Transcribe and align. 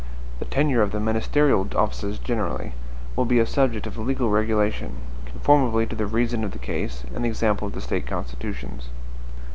The 0.39 0.45
tenure 0.45 0.81
of 0.81 0.91
the 0.93 0.99
ministerial 0.99 1.67
offices 1.75 2.17
generally, 2.17 2.73
will 3.15 3.25
be 3.25 3.37
a 3.37 3.45
subject 3.45 3.85
of 3.85 3.99
legal 3.99 4.31
regulation, 4.31 4.97
conformably 5.27 5.85
to 5.85 5.95
the 5.95 6.07
reason 6.07 6.43
of 6.43 6.53
the 6.53 6.57
case 6.57 7.03
and 7.13 7.23
the 7.23 7.29
example 7.29 7.67
of 7.67 7.75
the 7.75 7.81
State 7.81 8.07
constitutions. 8.07 8.89